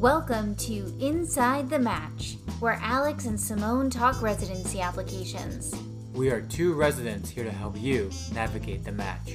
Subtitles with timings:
[0.00, 5.74] Welcome to Inside the Match, where Alex and Simone talk residency applications.
[6.14, 9.34] We are two residents here to help you navigate the match.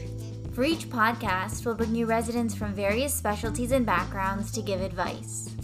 [0.55, 5.55] For each podcast, we'll bring you residents from various specialties and backgrounds to give advice.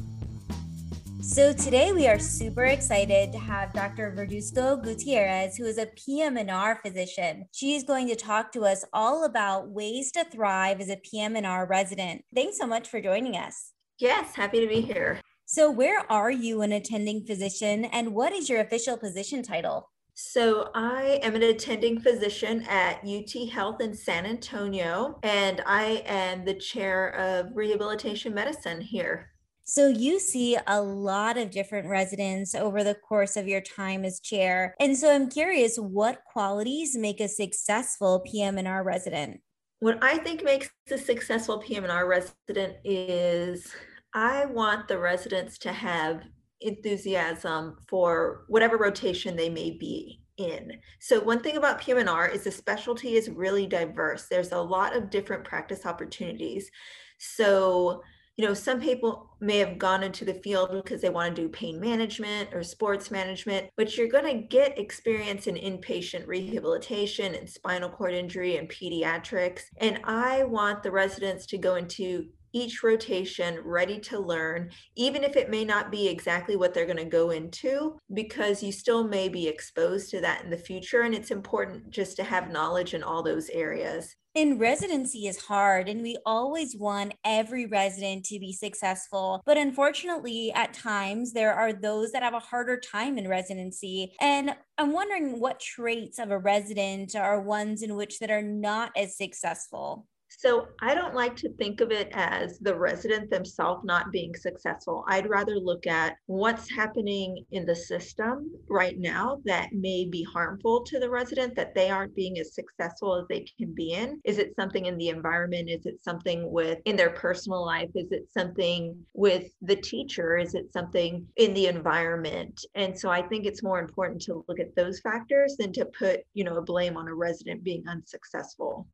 [1.20, 4.16] So today we are super excited to have Dr.
[4.16, 7.48] Verduzco Gutierrez, who is a PM&R physician.
[7.52, 11.66] She is going to talk to us all about ways to thrive as a PM&R
[11.66, 12.24] resident.
[12.36, 13.72] Thanks so much for joining us.
[14.02, 15.22] Yes, happy to be here.
[15.46, 19.92] So, where are you an attending physician and what is your official position title?
[20.16, 26.46] So, I am an attending physician at UT Health in San Antonio, and I am
[26.46, 29.30] the chair of rehabilitation medicine here.
[29.66, 34.20] So, you see a lot of different residents over the course of your time as
[34.20, 34.74] chair.
[34.80, 39.42] And so, I'm curious what qualities make a successful PM&R resident?
[39.80, 43.72] What I think makes a successful PM&R resident is
[44.14, 46.24] I want the residents to have
[46.62, 50.74] enthusiasm for whatever rotation they may be in.
[51.00, 54.28] So one thing about PM&R is the specialty is really diverse.
[54.30, 56.70] There's a lot of different practice opportunities.
[57.18, 58.02] So,
[58.38, 61.50] you know, some people may have gone into the field because they want to do
[61.50, 67.50] pain management or sports management, but you're going to get experience in inpatient rehabilitation and
[67.50, 69.64] spinal cord injury and pediatrics.
[69.78, 75.36] And I want the residents to go into each rotation ready to learn, even if
[75.36, 79.30] it may not be exactly what they're going to go into, because you still may
[79.30, 81.02] be exposed to that in the future.
[81.02, 84.16] And it's important just to have knowledge in all those areas.
[84.34, 89.42] And residency is hard, and we always want every resident to be successful.
[89.46, 94.14] But unfortunately, at times, there are those that have a harder time in residency.
[94.22, 98.94] And I'm wondering what traits of a resident are ones in which that are not
[98.96, 100.08] as successful.
[100.38, 105.04] So I don't like to think of it as the resident themselves not being successful.
[105.08, 110.84] I'd rather look at what's happening in the system right now that may be harmful
[110.86, 114.22] to the resident that they aren't being as successful as they can be in.
[114.24, 115.70] Is it something in the environment?
[115.70, 117.90] Is it something with in their personal life?
[117.94, 120.38] Is it something with the teacher?
[120.38, 122.66] Is it something in the environment?
[122.76, 126.22] And so I think it's more important to look at those factors than to put,
[126.34, 128.88] you know, a blame on a resident being unsuccessful.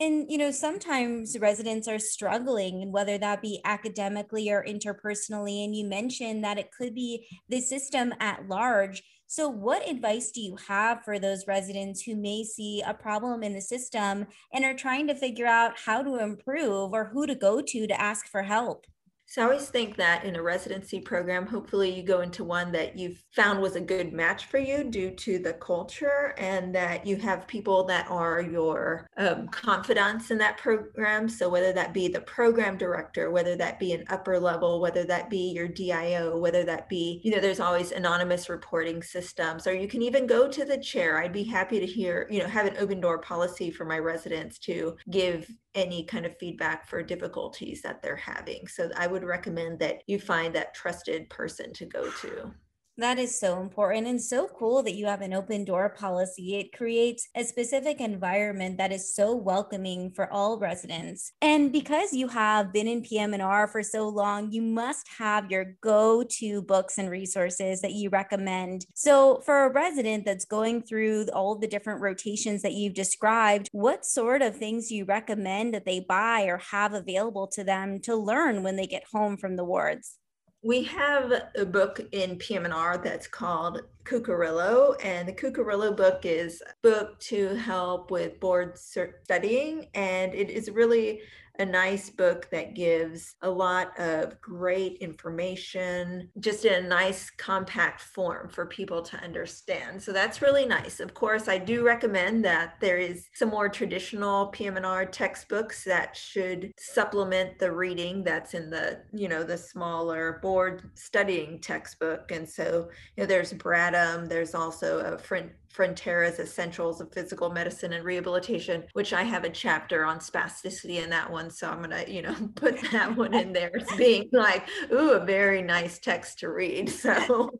[0.00, 5.64] And, you know, sometimes residents are struggling, and whether that be academically or interpersonally.
[5.64, 9.02] And you mentioned that it could be the system at large.
[9.26, 13.54] So, what advice do you have for those residents who may see a problem in
[13.54, 17.60] the system and are trying to figure out how to improve or who to go
[17.60, 18.86] to to ask for help?
[19.30, 22.96] So I always think that in a residency program, hopefully you go into one that
[22.96, 27.16] you've found was a good match for you due to the culture and that you
[27.16, 31.28] have people that are your um, confidants in that program.
[31.28, 35.28] So whether that be the program director, whether that be an upper level, whether that
[35.28, 39.88] be your DIO, whether that be, you know, there's always anonymous reporting systems, or you
[39.88, 41.18] can even go to the chair.
[41.18, 44.58] I'd be happy to hear, you know, have an open door policy for my residents
[44.60, 48.66] to give any kind of feedback for difficulties that they're having.
[48.66, 52.52] So I would recommend that you find that trusted person to go to.
[52.98, 56.56] That is so important and so cool that you have an open door policy.
[56.56, 61.30] It creates a specific environment that is so welcoming for all residents.
[61.40, 66.60] And because you have been in PM&R for so long, you must have your go-to
[66.62, 68.84] books and resources that you recommend.
[68.96, 74.04] So for a resident that's going through all the different rotations that you've described, what
[74.06, 78.16] sort of things do you recommend that they buy or have available to them to
[78.16, 80.18] learn when they get home from the wards?
[80.62, 86.72] We have a book in PM&R that's called Cucurullo, and the Cucurullo book is a
[86.82, 91.20] book to help with board studying, and it is really
[91.58, 98.00] a nice book that gives a lot of great information, just in a nice compact
[98.00, 100.00] form for people to understand.
[100.02, 101.00] So that's really nice.
[101.00, 106.70] Of course, I do recommend that there is some more traditional PM&R textbooks that should
[106.78, 112.30] supplement the reading that's in the, you know, the smaller board studying textbook.
[112.30, 117.92] And so, you know, there's Braddom, there's also a friend Frontera's Essentials of Physical Medicine
[117.92, 121.50] and Rehabilitation, which I have a chapter on spasticity in that one.
[121.50, 125.12] So I'm going to, you know, put that one in there as being like, ooh,
[125.12, 126.92] a very nice text to read.
[127.08, 127.50] So,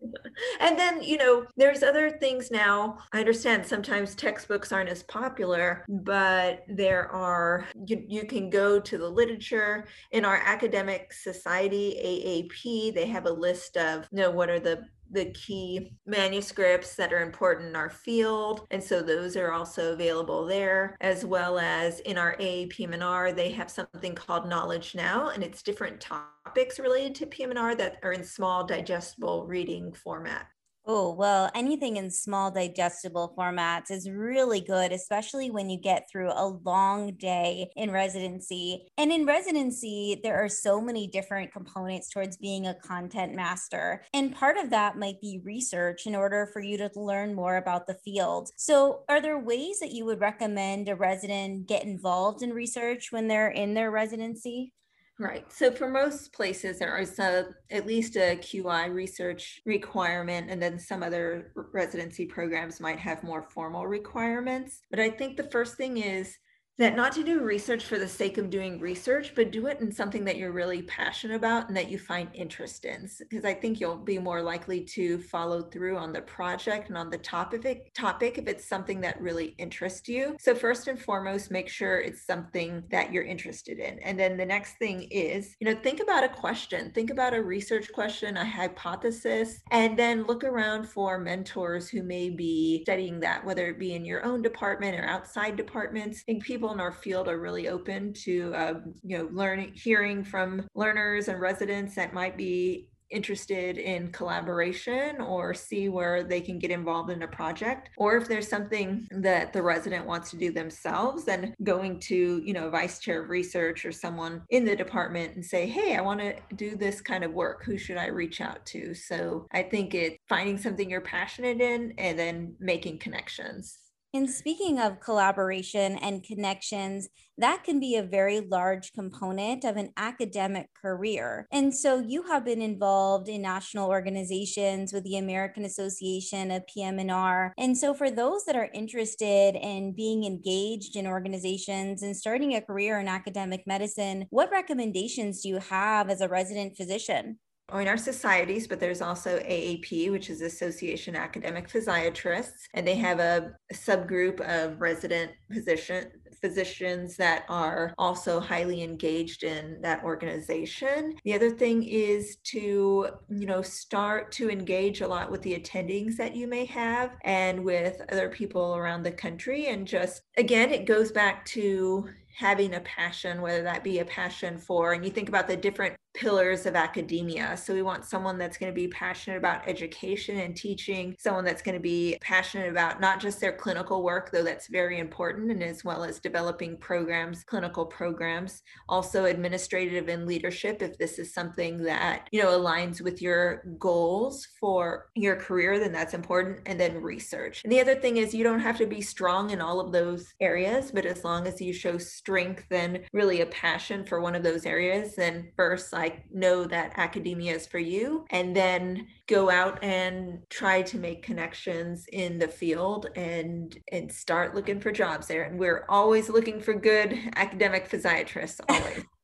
[0.60, 2.98] and then, you know, there's other things now.
[3.12, 8.98] I understand sometimes textbooks aren't as popular, but there are, you, you can go to
[8.98, 14.50] the literature in our academic society, AAP, they have a list of, you know, what
[14.50, 18.66] are the the key manuscripts that are important in our field.
[18.70, 23.70] And so those are also available there, as well as in our AAPM&R, they have
[23.70, 28.64] something called Knowledge Now, and it's different topics related to PM&R that are in small
[28.64, 30.46] digestible reading format.
[30.90, 36.30] Oh, well, anything in small digestible formats is really good, especially when you get through
[36.32, 38.88] a long day in residency.
[38.96, 44.02] And in residency, there are so many different components towards being a content master.
[44.14, 47.86] And part of that might be research in order for you to learn more about
[47.86, 48.48] the field.
[48.56, 53.28] So, are there ways that you would recommend a resident get involved in research when
[53.28, 54.72] they're in their residency?
[55.20, 55.52] Right.
[55.52, 60.78] So for most places, there is a, at least a QI research requirement, and then
[60.78, 64.82] some other residency programs might have more formal requirements.
[64.90, 66.38] But I think the first thing is
[66.78, 69.90] that not to do research for the sake of doing research, but do it in
[69.90, 73.08] something that you're really passionate about and that you find interest in.
[73.18, 77.10] Because I think you'll be more likely to follow through on the project and on
[77.10, 80.36] the topic topic if it's something that really interests you.
[80.38, 83.98] So first and foremost, make sure it's something that you're interested in.
[84.00, 87.42] And then the next thing is, you know, think about a question, think about a
[87.42, 93.44] research question, a hypothesis, and then look around for mentors who may be studying that,
[93.44, 96.22] whether it be in your own department or outside departments.
[96.28, 100.22] And people people in our field are really open to uh, you know learning hearing
[100.22, 106.58] from learners and residents that might be interested in collaboration or see where they can
[106.58, 107.88] get involved in a project.
[107.96, 112.52] Or if there's something that the resident wants to do themselves then going to you
[112.52, 116.20] know vice chair of research or someone in the department and say hey i want
[116.20, 117.64] to do this kind of work.
[117.64, 118.92] Who should i reach out to?
[118.92, 123.78] So i think it's finding something you're passionate in and then making connections
[124.14, 129.90] and speaking of collaboration and connections, that can be a very large component of an
[129.96, 131.46] academic career.
[131.52, 137.52] And so you have been involved in national organizations with the American Association of PM&R.
[137.58, 142.60] And so for those that are interested in being engaged in organizations and starting a
[142.60, 147.38] career in academic medicine, what recommendations do you have as a resident physician?
[147.74, 153.20] In our societies, but there's also AAP, which is Association Academic Physiatrists, and they have
[153.20, 156.10] a, a subgroup of resident physician
[156.40, 161.16] physicians that are also highly engaged in that organization.
[161.24, 166.16] The other thing is to, you know, start to engage a lot with the attendings
[166.16, 170.86] that you may have and with other people around the country and just again it
[170.86, 175.28] goes back to having a passion, whether that be a passion for, and you think
[175.28, 177.56] about the different pillars of academia.
[177.56, 181.62] So we want someone that's going to be passionate about education and teaching, someone that's
[181.62, 185.62] going to be passionate about not just their clinical work, though that's very important, and
[185.62, 191.84] as well as developing programs, clinical programs, also administrative and leadership, if this is something
[191.84, 196.58] that, you know, aligns with your goals for your career, then that's important.
[196.66, 197.62] And then research.
[197.62, 200.34] And the other thing is you don't have to be strong in all of those
[200.40, 204.42] areas, but as long as you show strength and really a passion for one of
[204.42, 209.82] those areas, then first like know that academia is for you and then go out
[209.82, 215.44] and try to make connections in the field and and start looking for jobs there
[215.44, 219.04] and we're always looking for good academic physiatrists always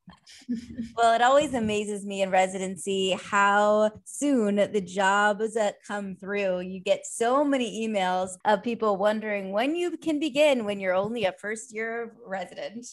[0.97, 6.61] well, it always amazes me in residency how soon the jobs that come through.
[6.61, 11.25] You get so many emails of people wondering when you can begin when you're only
[11.25, 12.87] a first year resident.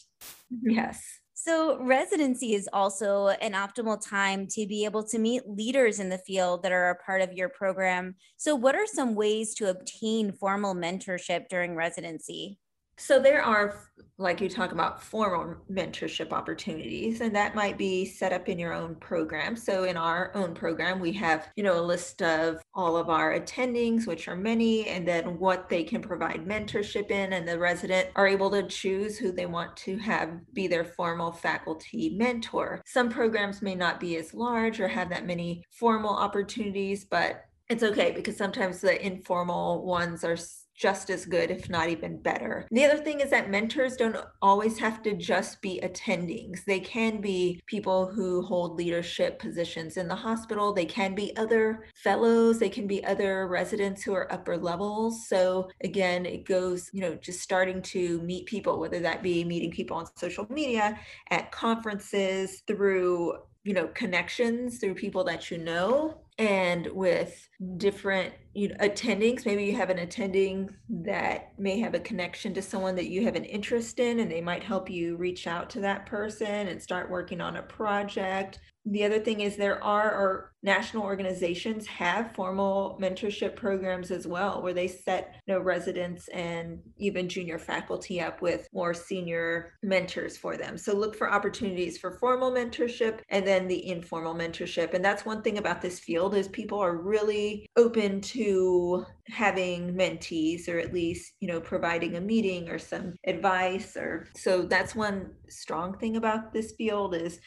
[0.63, 1.20] Yes.
[1.43, 6.19] So, residency is also an optimal time to be able to meet leaders in the
[6.19, 8.15] field that are a part of your program.
[8.37, 12.60] So, what are some ways to obtain formal mentorship during residency?
[13.01, 13.79] So there are,
[14.19, 18.73] like you talk about, formal mentorship opportunities, and that might be set up in your
[18.73, 19.55] own program.
[19.55, 23.39] So in our own program, we have, you know, a list of all of our
[23.39, 28.09] attendings, which are many, and then what they can provide mentorship in, and the resident
[28.15, 32.83] are able to choose who they want to have be their formal faculty mentor.
[32.85, 37.83] Some programs may not be as large or have that many formal opportunities, but it's
[37.83, 40.37] okay because sometimes the informal ones are
[40.81, 42.67] just as good, if not even better.
[42.71, 46.65] The other thing is that mentors don't always have to just be attendings.
[46.65, 50.73] They can be people who hold leadership positions in the hospital.
[50.73, 52.57] They can be other fellows.
[52.57, 55.27] They can be other residents who are upper levels.
[55.27, 59.69] So again, it goes, you know, just starting to meet people, whether that be meeting
[59.69, 60.97] people on social media,
[61.29, 68.69] at conferences, through you know connections through people that you know and with different you
[68.69, 69.45] know attendings.
[69.45, 73.35] Maybe you have an attending that may have a connection to someone that you have
[73.35, 77.09] an interest in and they might help you reach out to that person and start
[77.09, 78.59] working on a project.
[78.85, 84.61] The other thing is there are or national organizations have formal mentorship programs as well
[84.61, 90.37] where they set you know residents and even junior faculty up with more senior mentors
[90.37, 90.77] for them.
[90.77, 94.93] So look for opportunities for formal mentorship and then the informal mentorship.
[94.93, 100.67] And that's one thing about this field is people are really open to having mentees
[100.67, 105.31] or at least you know providing a meeting or some advice or so that's one
[105.49, 107.39] strong thing about this field is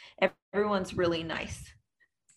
[0.53, 1.75] everyone's really nice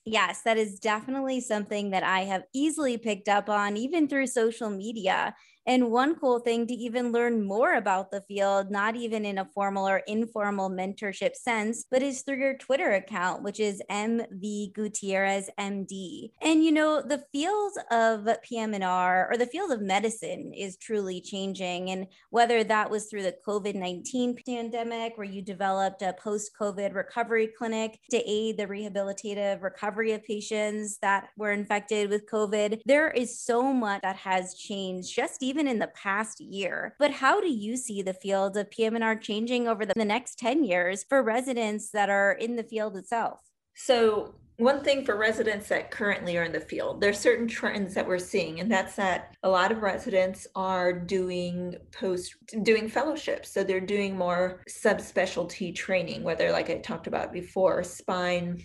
[0.09, 4.69] Yes, that is definitely something that I have easily picked up on, even through social
[4.69, 5.35] media.
[5.67, 9.49] And one cool thing to even learn more about the field, not even in a
[9.53, 15.49] formal or informal mentorship sense, but is through your Twitter account, which is MV Gutierrez
[15.59, 16.31] MD.
[16.41, 21.89] And you know, the field of PM&R or the field of medicine is truly changing.
[21.89, 26.93] And whether that was through the COVID 19 pandemic, where you developed a post COVID
[26.93, 33.09] recovery clinic to aid the rehabilitative recovery of patients that were infected with COVID, there
[33.09, 36.95] is so much that has changed just even even in the past year.
[36.99, 40.63] But how do you see the field of PM&R changing over the, the next 10
[40.63, 43.39] years for residents that are in the field itself?
[43.73, 48.07] So one thing for residents that currently are in the field, there's certain trends that
[48.07, 53.51] we're seeing, and that's that a lot of residents are doing post doing fellowships.
[53.51, 58.61] So they're doing more subspecialty training, whether like I talked about before, spine,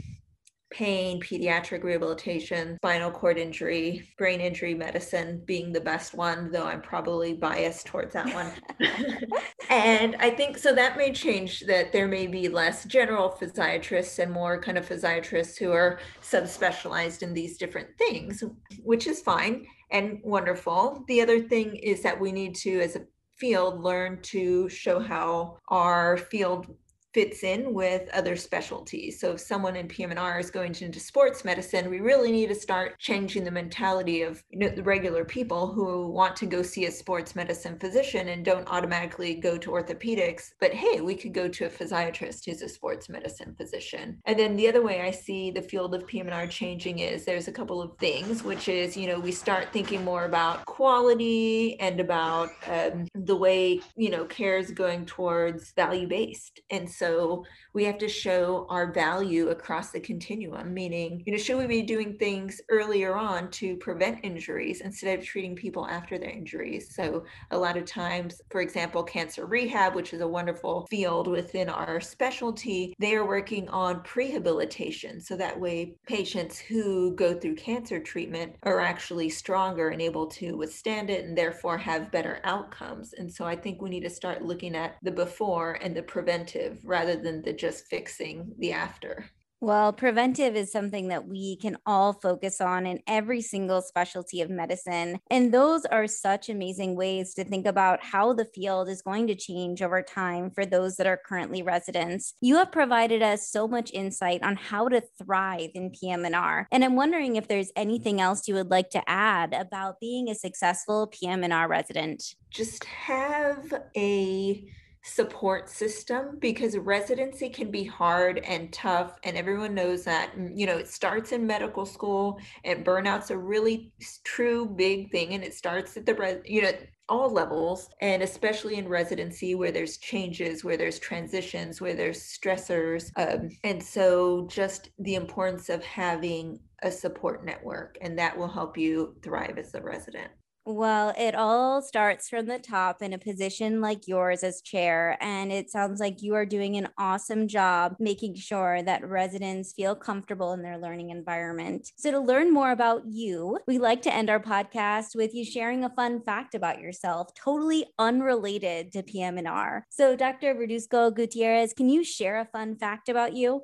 [0.72, 6.80] pain, pediatric rehabilitation, spinal cord injury, brain injury medicine being the best one, though I'm
[6.80, 8.50] probably biased towards that one.
[9.70, 14.32] and I think so that may change that there may be less general physiatrists and
[14.32, 18.42] more kind of physiatrists who are subspecialized in these different things,
[18.82, 21.04] which is fine and wonderful.
[21.06, 25.58] The other thing is that we need to, as a field, learn to show how
[25.68, 26.74] our field
[27.12, 29.20] fits in with other specialties.
[29.20, 32.98] So if someone in PM&R is going into sports medicine, we really need to start
[32.98, 36.90] changing the mentality of you know, the regular people who want to go see a
[36.90, 40.52] sports medicine physician and don't automatically go to orthopedics.
[40.60, 44.18] But hey, we could go to a physiatrist who's a sports medicine physician.
[44.24, 47.52] And then the other way I see the field of PM&R changing is there's a
[47.52, 52.50] couple of things, which is, you know, we start thinking more about quality and about
[52.66, 56.60] um, the way, you know, care is going towards value based.
[56.70, 57.44] And so so
[57.74, 61.82] we have to show our value across the continuum, meaning, you know, should we be
[61.82, 66.94] doing things earlier on to prevent injuries instead of treating people after their injuries?
[66.94, 71.68] So a lot of times, for example, cancer rehab, which is a wonderful field within
[71.68, 75.20] our specialty, they are working on prehabilitation.
[75.20, 80.52] So that way patients who go through cancer treatment are actually stronger and able to
[80.56, 83.14] withstand it and therefore have better outcomes.
[83.14, 86.78] And so I think we need to start looking at the before and the preventive
[86.92, 89.24] rather than the just fixing the after.
[89.62, 94.50] Well, preventive is something that we can all focus on in every single specialty of
[94.50, 95.20] medicine.
[95.30, 99.36] And those are such amazing ways to think about how the field is going to
[99.36, 102.34] change over time for those that are currently residents.
[102.40, 106.66] You have provided us so much insight on how to thrive in PM&R.
[106.72, 110.34] And I'm wondering if there's anything else you would like to add about being a
[110.34, 112.34] successful PM&R resident.
[112.50, 114.68] Just have a
[115.04, 120.78] support system because residency can be hard and tough and everyone knows that you know
[120.78, 123.90] it starts in medical school and burnout's a really
[124.22, 126.70] true big thing and it starts at the res- you know
[127.08, 133.10] all levels and especially in residency where there's changes where there's transitions where there's stressors
[133.16, 138.78] um, and so just the importance of having a support network and that will help
[138.78, 140.30] you thrive as a resident
[140.64, 145.16] well, it all starts from the top in a position like yours as chair.
[145.20, 149.96] And it sounds like you are doing an awesome job making sure that residents feel
[149.96, 151.90] comfortable in their learning environment.
[151.96, 155.84] So, to learn more about you, we like to end our podcast with you sharing
[155.84, 159.86] a fun fact about yourself, totally unrelated to PM&R.
[159.90, 160.54] So, Dr.
[160.54, 163.62] Verduzco Gutierrez, can you share a fun fact about you?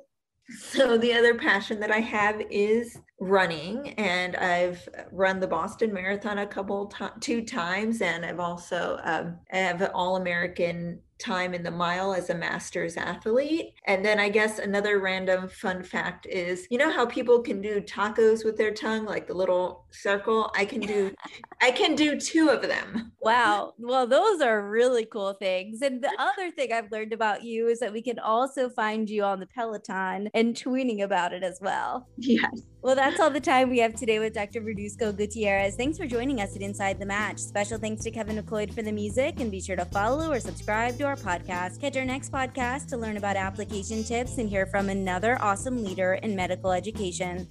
[0.57, 6.39] So the other passion that I have is running, and I've run the Boston Marathon
[6.39, 11.63] a couple two times, and I've also um, I have an All American time in
[11.63, 13.73] the mile as a masters athlete.
[13.85, 17.81] And then I guess another random fun fact is you know how people can do
[17.81, 20.51] tacos with their tongue, like the little circle?
[20.55, 21.13] I can do
[21.61, 23.11] I can do two of them.
[23.21, 23.73] Wow.
[23.89, 25.81] Well, those are really cool things.
[25.81, 29.23] And the other thing I've learned about you is that we can also find you
[29.23, 32.07] on the Peloton and tweeting about it as well.
[32.17, 32.61] Yes.
[32.81, 34.61] Well, that's all the time we have today with Dr.
[34.61, 35.75] Verduzco Gutierrez.
[35.75, 37.39] Thanks for joining us at Inside the Match.
[37.39, 40.97] Special thanks to Kevin MacLeod for the music, and be sure to follow or subscribe
[40.99, 41.81] to our podcast.
[41.81, 46.13] Catch our next podcast to learn about application tips and hear from another awesome leader
[46.13, 47.47] in medical education.